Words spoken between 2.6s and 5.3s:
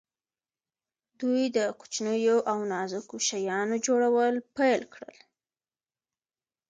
نازکو شیانو جوړول پیل کړل.